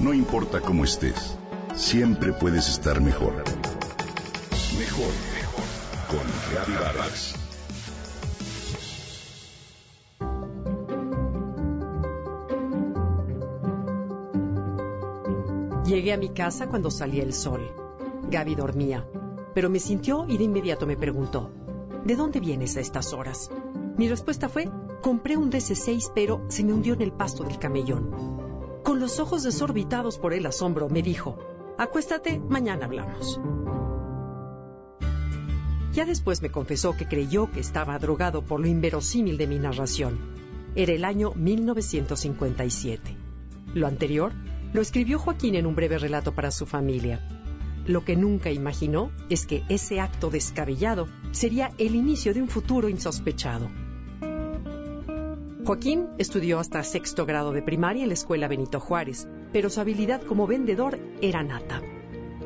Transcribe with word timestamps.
No 0.00 0.14
importa 0.14 0.62
cómo 0.62 0.84
estés, 0.84 1.36
siempre 1.74 2.32
puedes 2.32 2.70
estar 2.70 3.02
mejor. 3.02 3.34
Mejor, 4.78 5.12
mejor. 5.34 5.64
Con 6.08 6.20
Reavivadas. 6.50 7.34
Llegué 15.84 16.14
a 16.14 16.16
mi 16.16 16.30
casa 16.30 16.68
cuando 16.68 16.90
salía 16.90 17.22
el 17.22 17.34
sol. 17.34 17.60
Gaby 18.30 18.54
dormía, 18.54 19.06
pero 19.54 19.68
me 19.68 19.80
sintió 19.80 20.24
y 20.26 20.38
de 20.38 20.44
inmediato 20.44 20.86
me 20.86 20.96
preguntó, 20.96 21.52
¿de 22.06 22.16
dónde 22.16 22.40
vienes 22.40 22.74
a 22.78 22.80
estas 22.80 23.12
horas? 23.12 23.50
Mi 23.98 24.08
respuesta 24.08 24.48
fue, 24.48 24.66
compré 25.02 25.36
un 25.36 25.52
DC6 25.52 26.12
pero 26.14 26.42
se 26.48 26.64
me 26.64 26.72
hundió 26.72 26.94
en 26.94 27.02
el 27.02 27.12
pasto 27.12 27.44
del 27.44 27.58
camellón. 27.58 28.39
Con 28.84 28.98
los 28.98 29.20
ojos 29.20 29.42
desorbitados 29.42 30.18
por 30.18 30.32
el 30.32 30.46
asombro, 30.46 30.88
me 30.88 31.02
dijo, 31.02 31.38
acuéstate, 31.78 32.38
mañana 32.38 32.86
hablamos. 32.86 33.40
Ya 35.92 36.04
después 36.04 36.40
me 36.40 36.50
confesó 36.50 36.96
que 36.96 37.08
creyó 37.08 37.50
que 37.50 37.60
estaba 37.60 37.98
drogado 37.98 38.42
por 38.42 38.60
lo 38.60 38.68
inverosímil 38.68 39.36
de 39.36 39.46
mi 39.46 39.58
narración. 39.58 40.18
Era 40.74 40.92
el 40.92 41.04
año 41.04 41.32
1957. 41.34 43.16
Lo 43.74 43.86
anterior 43.86 44.32
lo 44.72 44.80
escribió 44.80 45.18
Joaquín 45.18 45.56
en 45.56 45.66
un 45.66 45.74
breve 45.74 45.98
relato 45.98 46.32
para 46.32 46.50
su 46.50 46.64
familia. 46.64 47.20
Lo 47.86 48.04
que 48.04 48.14
nunca 48.14 48.50
imaginó 48.50 49.10
es 49.28 49.46
que 49.46 49.64
ese 49.68 50.00
acto 50.00 50.30
descabellado 50.30 51.08
sería 51.32 51.72
el 51.78 51.96
inicio 51.96 52.32
de 52.32 52.42
un 52.42 52.48
futuro 52.48 52.88
insospechado. 52.88 53.68
Joaquín 55.64 56.08
estudió 56.18 56.58
hasta 56.58 56.82
sexto 56.82 57.26
grado 57.26 57.52
de 57.52 57.62
primaria 57.62 58.02
en 58.02 58.08
la 58.08 58.14
escuela 58.14 58.48
Benito 58.48 58.80
Juárez, 58.80 59.28
pero 59.52 59.68
su 59.68 59.80
habilidad 59.80 60.22
como 60.22 60.46
vendedor 60.46 60.98
era 61.20 61.42
nata. 61.42 61.82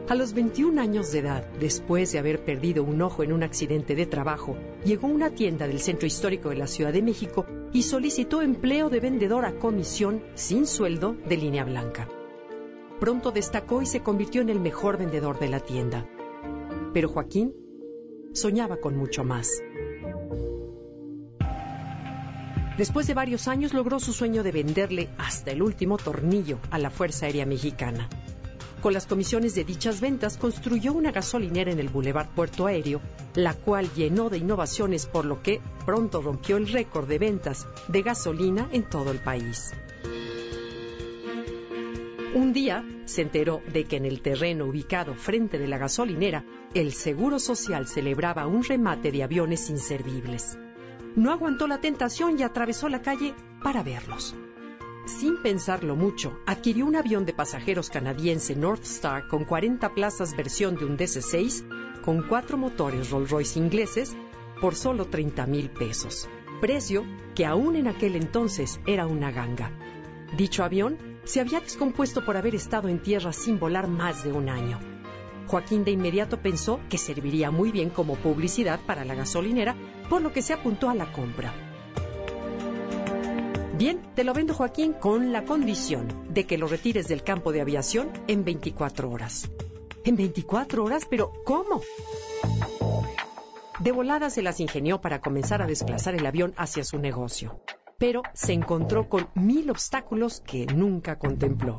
A 0.09 0.14
los 0.14 0.34
21 0.34 0.78
años 0.80 1.12
de 1.12 1.20
edad, 1.20 1.47
después 1.58 2.12
de 2.12 2.19
haber 2.19 2.44
perdido 2.44 2.83
un 2.83 3.00
ojo 3.00 3.22
en 3.22 3.33
un 3.33 3.42
accidente 3.42 3.94
de 3.94 4.05
trabajo, 4.05 4.56
llegó 4.84 5.06
a 5.06 5.11
una 5.11 5.30
tienda 5.30 5.66
del 5.66 5.80
centro 5.80 6.06
histórico 6.06 6.50
de 6.50 6.56
la 6.56 6.66
Ciudad 6.66 6.92
de 6.92 7.03
México 7.03 7.47
y 7.72 7.84
solicitó 7.84 8.42
empleo 8.42 8.91
de 8.91 9.00
vendedor 9.00 9.47
a 9.47 9.58
comisión 9.58 10.22
sin 10.34 10.66
sueldo 10.66 11.16
de 11.27 11.36
línea 11.36 11.64
blanca. 11.64 12.08
Pronto 13.00 13.31
destacó 13.31 13.81
y 13.81 13.86
se 13.86 14.00
convirtió 14.00 14.42
en 14.42 14.50
el 14.50 14.60
mejor 14.60 14.98
vendedor 14.98 15.38
de 15.38 15.48
la 15.48 15.60
tienda. 15.60 16.06
Pero 16.92 17.08
Joaquín 17.08 17.55
soñaba 18.33 18.77
con 18.78 18.97
mucho 18.97 19.25
más. 19.25 19.62
Después 22.77 23.06
de 23.06 23.14
varios 23.14 23.47
años 23.47 23.72
logró 23.72 24.00
su 24.00 24.12
sueño 24.12 24.42
de 24.42 24.50
venderle 24.50 25.08
hasta 25.17 25.53
el 25.53 25.62
último 25.62 25.97
tornillo 25.97 26.58
a 26.72 26.78
la 26.78 26.91
Fuerza 26.91 27.27
Aérea 27.27 27.47
Mexicana. 27.47 28.08
Con 28.83 28.92
las 28.92 29.06
comisiones 29.06 29.55
de 29.55 29.64
dichas 29.64 30.00
ventas 30.00 30.36
construyó 30.36 30.92
una 30.92 31.12
gasolinera 31.12 31.70
en 31.70 31.78
el 31.78 31.89
Boulevard 31.89 32.28
Puerto 32.34 32.66
Aéreo, 32.66 33.00
la 33.34 33.55
cual 33.55 33.89
llenó 33.94 34.28
de 34.28 34.39
innovaciones 34.39 35.06
por 35.06 35.25
lo 35.25 35.41
que 35.41 35.61
pronto 35.86 36.20
rompió 36.20 36.56
el 36.56 36.66
récord 36.66 37.08
de 37.08 37.19
ventas 37.19 37.69
de 37.86 38.03
gasolina 38.03 38.69
en 38.72 38.83
todo 38.83 39.12
el 39.12 39.20
país. 39.20 39.72
Un 42.34 42.53
día 42.53 42.84
se 43.05 43.22
enteró 43.22 43.62
de 43.72 43.84
que 43.84 43.97
en 43.97 44.05
el 44.05 44.20
terreno 44.20 44.64
ubicado 44.64 45.14
frente 45.14 45.61
de 45.61 45.69
la 45.69 45.78
gasolinera, 45.78 46.44
el 46.75 46.92
Seguro 46.92 47.38
Social 47.38 47.86
celebraba 47.86 48.48
un 48.48 48.64
remate 48.64 49.12
de 49.12 49.22
aviones 49.22 49.70
inservibles 49.70 50.59
no 51.16 51.32
aguantó 51.32 51.66
la 51.66 51.80
tentación 51.80 52.38
y 52.38 52.42
atravesó 52.42 52.88
la 52.88 53.02
calle 53.02 53.34
para 53.62 53.82
verlos. 53.82 54.34
Sin 55.06 55.42
pensarlo 55.42 55.96
mucho, 55.96 56.38
adquirió 56.46 56.86
un 56.86 56.96
avión 56.96 57.26
de 57.26 57.34
pasajeros 57.34 57.90
canadiense 57.90 58.56
North 58.56 58.84
Star 58.84 59.28
con 59.28 59.44
40 59.44 59.94
plazas 59.94 60.34
versión 60.34 60.76
de 60.76 60.86
un 60.86 60.96
DC-6 60.96 62.02
con 62.02 62.22
cuatro 62.22 62.56
motores 62.56 63.10
Rolls-Royce 63.10 63.58
ingleses 63.58 64.16
por 64.60 64.74
solo 64.74 65.06
30 65.06 65.47
mil 65.47 65.70
pesos, 65.70 66.28
precio 66.60 67.04
que 67.34 67.44
aún 67.44 67.76
en 67.76 67.86
aquel 67.86 68.16
entonces 68.16 68.80
era 68.86 69.06
una 69.06 69.30
ganga. 69.30 69.70
Dicho 70.36 70.64
avión 70.64 70.97
se 71.24 71.41
había 71.41 71.60
descompuesto 71.60 72.24
por 72.24 72.36
haber 72.36 72.54
estado 72.54 72.88
en 72.88 73.00
tierra 73.00 73.32
sin 73.32 73.58
volar 73.58 73.88
más 73.88 74.24
de 74.24 74.32
un 74.32 74.48
año. 74.48 74.94
Joaquín 75.47 75.84
de 75.84 75.91
inmediato 75.91 76.41
pensó 76.41 76.81
que 76.88 76.99
serviría 76.99 77.50
muy 77.50 77.71
bien 77.71 77.91
como 77.91 78.16
publicidad 78.16 78.81
para 78.87 79.05
la 79.05 79.15
gasolinera, 79.15 79.77
por 80.09 80.22
lo 80.22 80.32
que 80.32 80.43
se 80.43 80.53
apuntó 80.53 80.88
a 80.88 80.94
la 80.94 81.12
compra. 81.12 81.53
Bien, 83.77 84.00
te 84.15 84.22
lo 84.22 84.33
vendo 84.34 84.54
Joaquín 84.54 84.93
con 84.93 85.33
la 85.33 85.44
condición 85.44 86.06
de 86.31 86.47
que 86.47 86.59
lo 86.59 86.69
retires 86.69 87.09
del 87.09 87.25
campo 87.25 87.53
de 87.53 87.60
aviación 87.60 88.09
en 88.28 88.44
24 88.44 89.10
horas. 89.10 89.50
¿En 90.04 90.16
24 90.16 90.84
horas? 90.84 91.06
¿Pero 91.10 91.33
cómo? 91.44 91.81
De 93.81 93.91
volada 93.91 94.31
se 94.31 94.43
las 94.43 94.60
ingenió 94.60 95.00
para 95.00 95.21
comenzar 95.21 95.60
a 95.60 95.66
desplazar 95.66 96.15
el 96.15 96.25
avión 96.25 96.54
hacia 96.56 96.84
su 96.84 96.99
negocio. 96.99 97.60
Pero 97.99 98.22
se 98.33 98.53
encontró 98.53 99.09
con 99.09 99.28
mil 99.34 99.71
obstáculos 99.71 100.41
que 100.41 100.66
nunca 100.66 101.19
contempló. 101.19 101.78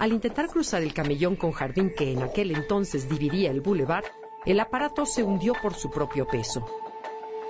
Al 0.00 0.14
intentar 0.14 0.48
cruzar 0.48 0.82
el 0.82 0.94
camellón 0.94 1.36
con 1.36 1.52
jardín 1.52 1.92
que 1.94 2.10
en 2.10 2.22
aquel 2.22 2.56
entonces 2.56 3.06
dividía 3.06 3.50
el 3.50 3.60
boulevard, 3.60 4.06
el 4.46 4.58
aparato 4.58 5.04
se 5.04 5.22
hundió 5.22 5.52
por 5.60 5.74
su 5.74 5.90
propio 5.90 6.26
peso. 6.26 6.64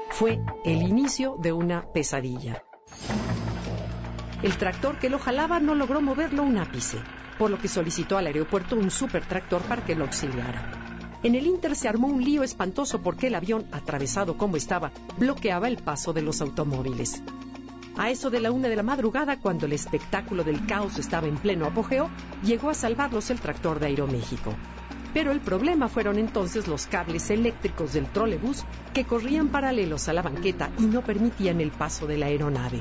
Fue 0.09 0.41
el 0.65 0.83
inicio 0.83 1.37
de 1.39 1.53
una 1.53 1.87
pesadilla. 1.93 2.65
El 4.43 4.57
tractor 4.57 4.99
que 4.99 5.11
lo 5.11 5.21
jalaba 5.21 5.61
no 5.61 5.77
logró 5.77 6.01
moverlo 6.01 6.43
un 6.43 6.59
ápice, 6.59 6.99
por 7.39 7.53
lo 7.53 7.59
que 7.59 7.69
solicitó 7.69 8.19
al 8.19 8.27
aeropuerto 8.27 8.75
un 8.75 8.91
supertractor 8.91 9.63
para 9.63 9.85
que 9.85 9.95
lo 9.95 10.07
auxiliara. 10.07 10.73
En 11.23 11.37
el 11.37 11.47
Inter 11.47 11.77
se 11.77 11.89
armó 11.89 12.09
un 12.09 12.25
lío 12.25 12.43
espantoso 12.43 13.01
porque 13.01 13.29
el 13.29 13.37
avión, 13.37 13.69
atravesado 13.71 14.37
como 14.37 14.57
estaba, 14.57 14.91
bloqueaba 15.19 15.69
el 15.69 15.77
paso 15.77 16.13
de 16.13 16.23
los 16.23 16.41
automóviles. 16.41 17.23
A 18.01 18.09
eso 18.09 18.31
de 18.31 18.41
la 18.41 18.51
una 18.51 18.71
de 18.71 18.77
la 18.77 18.83
madrugada, 18.83 19.39
cuando 19.41 19.67
el 19.67 19.75
espectáculo 19.75 20.43
del 20.43 20.65
caos 20.65 20.99
estaba 20.99 21.29
en 21.29 21.37
pleno 21.37 21.67
apogeo, 21.67 22.09
llegó 22.43 22.71
a 22.71 22.75
salvarlos 22.75 23.29
el 23.29 23.41
tractor 23.41 23.79
de 23.79 23.89
Aeroméxico. 23.89 24.55
Pero 25.13 25.33
el 25.33 25.41
problema 25.41 25.87
fueron 25.87 26.19
entonces 26.19 26.67
los 26.67 26.87
cables 26.87 27.29
eléctricos 27.29 27.93
del 27.93 28.07
trolebús 28.11 28.65
que 28.95 29.05
corrían 29.05 29.49
paralelos 29.49 30.09
a 30.09 30.15
la 30.15 30.23
banqueta 30.23 30.71
y 30.79 30.87
no 30.87 31.05
permitían 31.05 31.61
el 31.61 31.73
paso 31.73 32.07
de 32.07 32.17
la 32.17 32.27
aeronave, 32.27 32.81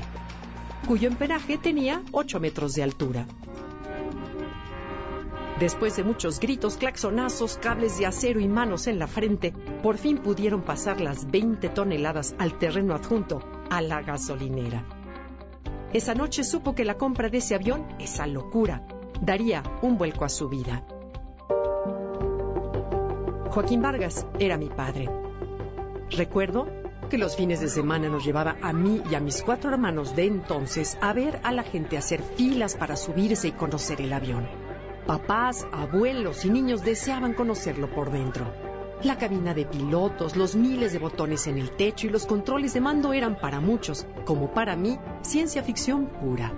cuyo 0.88 1.08
empenaje 1.08 1.58
tenía 1.58 2.02
8 2.12 2.40
metros 2.40 2.72
de 2.72 2.82
altura. 2.82 3.26
Después 5.58 5.96
de 5.96 6.02
muchos 6.02 6.40
gritos, 6.40 6.78
claxonazos, 6.78 7.58
cables 7.58 7.98
de 7.98 8.06
acero 8.06 8.40
y 8.40 8.48
manos 8.48 8.86
en 8.86 8.98
la 8.98 9.06
frente, 9.06 9.52
por 9.82 9.98
fin 9.98 10.16
pudieron 10.16 10.62
pasar 10.62 10.98
las 10.98 11.30
20 11.30 11.68
toneladas 11.68 12.34
al 12.38 12.56
terreno 12.56 12.94
adjunto 12.94 13.42
a 13.68 13.82
la 13.82 14.00
gasolinera. 14.00 14.99
Esa 15.92 16.14
noche 16.14 16.44
supo 16.44 16.76
que 16.76 16.84
la 16.84 16.94
compra 16.94 17.28
de 17.28 17.38
ese 17.38 17.56
avión, 17.56 17.84
esa 17.98 18.24
locura, 18.28 18.86
daría 19.20 19.64
un 19.82 19.98
vuelco 19.98 20.24
a 20.24 20.28
su 20.28 20.48
vida. 20.48 20.84
Joaquín 23.50 23.82
Vargas 23.82 24.24
era 24.38 24.56
mi 24.56 24.68
padre. 24.68 25.08
Recuerdo 26.10 26.68
que 27.10 27.18
los 27.18 27.34
fines 27.34 27.60
de 27.60 27.68
semana 27.68 28.08
nos 28.08 28.24
llevaba 28.24 28.56
a 28.62 28.72
mí 28.72 29.02
y 29.10 29.16
a 29.16 29.20
mis 29.20 29.42
cuatro 29.42 29.70
hermanos 29.72 30.14
de 30.14 30.26
entonces 30.26 30.96
a 31.00 31.12
ver 31.12 31.40
a 31.42 31.50
la 31.50 31.64
gente 31.64 31.98
hacer 31.98 32.22
filas 32.22 32.76
para 32.76 32.94
subirse 32.94 33.48
y 33.48 33.52
conocer 33.52 34.00
el 34.00 34.12
avión. 34.12 34.48
Papás, 35.06 35.66
abuelos 35.72 36.44
y 36.44 36.50
niños 36.50 36.84
deseaban 36.84 37.34
conocerlo 37.34 37.90
por 37.90 38.12
dentro. 38.12 38.69
La 39.02 39.16
cabina 39.16 39.54
de 39.54 39.64
pilotos, 39.64 40.36
los 40.36 40.54
miles 40.54 40.92
de 40.92 40.98
botones 40.98 41.46
en 41.46 41.56
el 41.56 41.70
techo 41.70 42.06
y 42.06 42.10
los 42.10 42.26
controles 42.26 42.74
de 42.74 42.82
mando 42.82 43.14
eran 43.14 43.40
para 43.40 43.58
muchos, 43.58 44.06
como 44.26 44.52
para 44.52 44.76
mí, 44.76 44.98
ciencia 45.22 45.62
ficción 45.62 46.04
pura. 46.06 46.52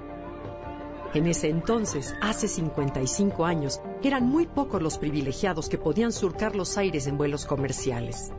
En 1.15 1.29
ese 1.29 1.51
entonces, 1.51 2.17
hace 2.21 2.49
55 2.49 3.45
años, 3.45 3.81
eran 4.03 4.27
muy 4.27 4.49
pocos 4.49 4.83
los 4.83 4.99
privilegiados 4.99 5.69
que 5.69 5.79
podían 5.79 6.11
surcar 6.11 6.57
los 6.57 6.77
aires 6.79 7.07
en 7.07 7.17
vuelos 7.17 7.47
comerciales. 7.47 8.33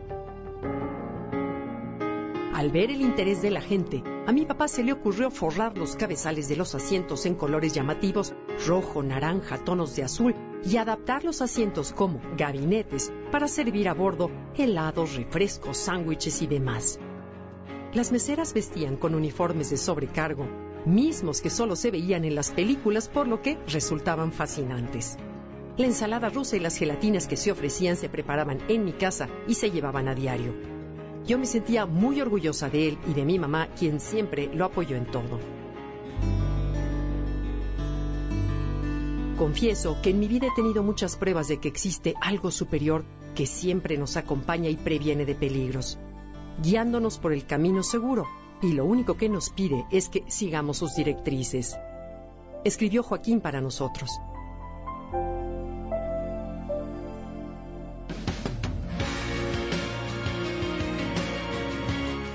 Al 2.54 2.72
ver 2.72 2.92
el 2.92 3.00
interés 3.00 3.42
de 3.42 3.52
la 3.52 3.62
gente, 3.62 4.04
a 4.28 4.34
mi 4.34 4.46
papá 4.46 4.68
se 4.68 4.84
le 4.84 4.92
ocurrió 4.92 5.32
forrar 5.32 5.78
los 5.78 5.96
cabezales 5.96 6.50
de 6.50 6.58
los 6.58 6.76
asientos 6.76 7.26
en 7.26 7.36
colores 7.36 7.72
llamativos, 7.72 8.34
rojo, 8.68 9.02
naranja, 9.02 9.60
tonos 9.60 9.96
de 9.96 10.04
azul 10.04 10.36
y 10.66 10.78
adaptar 10.78 11.24
los 11.24 11.42
asientos 11.42 11.94
como 11.94 12.22
gabinetes 12.38 13.12
para 13.32 13.48
servir 13.48 13.90
a 13.90 13.94
bordo 13.94 14.32
helados, 14.56 15.16
refrescos, 15.16 15.78
sándwiches 15.78 16.42
y 16.42 16.48
demás. 16.48 17.00
Las 17.94 18.12
meseras 18.12 18.54
vestían 18.54 18.98
con 18.98 19.14
uniformes 19.14 19.70
de 19.70 19.78
sobrecargo, 19.78 20.48
mismos 20.86 21.42
que 21.42 21.50
solo 21.50 21.76
se 21.76 21.92
veían 21.92 22.26
en 22.26 22.36
las 22.36 22.52
películas, 22.52 23.08
por 23.08 23.28
lo 23.28 23.42
que 23.42 23.58
resultaban 23.68 24.32
fascinantes. 24.32 25.18
La 25.78 25.86
ensalada 25.86 26.30
rusa 26.30 26.56
y 26.56 26.60
las 26.60 26.78
gelatinas 26.78 27.28
que 27.28 27.38
se 27.38 27.52
ofrecían 27.52 27.96
se 27.96 28.10
preparaban 28.10 28.60
en 28.68 28.86
mi 28.86 28.94
casa 28.94 29.28
y 29.48 29.56
se 29.56 29.72
llevaban 29.72 30.08
a 30.08 30.16
diario. 30.16 30.54
Yo 31.26 31.40
me 31.40 31.46
sentía 31.46 31.86
muy 31.86 32.20
orgullosa 32.22 32.70
de 32.70 32.90
él 32.90 32.98
y 33.08 33.14
de 33.14 33.26
mi 33.26 33.40
mamá, 33.40 33.70
quien 33.78 34.00
siempre 34.00 34.50
lo 34.54 34.66
apoyó 34.66 34.96
en 34.98 35.06
todo. 35.06 35.40
Confieso 39.38 39.98
que 40.04 40.12
en 40.12 40.20
mi 40.20 40.28
vida 40.28 40.46
he 40.48 40.56
tenido 40.56 40.84
muchas 40.84 41.16
pruebas 41.16 41.48
de 41.48 41.60
que 41.60 41.68
existe 41.68 42.14
algo 42.22 42.52
superior 42.52 43.04
que 43.34 43.48
siempre 43.48 43.98
nos 43.98 44.16
acompaña 44.16 44.70
y 44.70 44.76
previene 44.76 45.26
de 45.26 45.34
peligros, 45.34 45.98
guiándonos 46.62 47.18
por 47.18 47.34
el 47.34 47.46
camino 47.48 47.82
seguro, 47.82 48.28
y 48.62 48.74
lo 48.74 48.86
único 48.86 49.18
que 49.18 49.30
nos 49.30 49.50
pide 49.50 49.86
es 49.90 50.08
que 50.08 50.24
sigamos 50.28 50.78
sus 50.78 50.96
directrices. 50.96 51.76
Escribió 52.64 53.02
Joaquín 53.02 53.42
para 53.42 53.60
nosotros. 53.60 54.12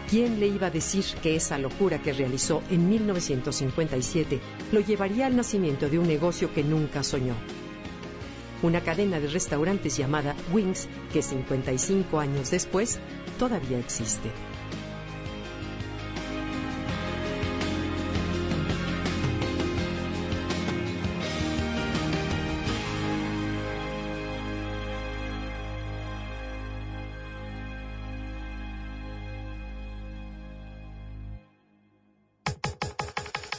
¿Quién 0.08 0.40
le 0.40 0.46
iba 0.46 0.68
a 0.68 0.70
decir 0.70 1.04
que 1.22 1.36
esa 1.36 1.58
locura 1.58 2.00
que 2.00 2.14
realizó 2.14 2.62
en 2.70 2.88
1957 2.88 4.40
lo 4.72 4.80
llevaría 4.80 5.26
al 5.26 5.36
nacimiento 5.36 5.90
de 5.90 5.98
un 5.98 6.06
negocio 6.06 6.50
que 6.54 6.64
nunca 6.64 7.02
soñó? 7.02 7.34
Una 8.62 8.80
cadena 8.80 9.20
de 9.20 9.28
restaurantes 9.28 9.98
llamada 9.98 10.34
Wings, 10.50 10.88
que 11.12 11.20
55 11.20 12.20
años 12.20 12.50
después 12.50 12.98
todavía 13.38 13.78
existe. 13.78 14.30